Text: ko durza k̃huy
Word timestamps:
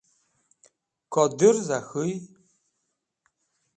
ko 1.11 1.21
durza 1.37 1.79
k̃huy 1.87 2.13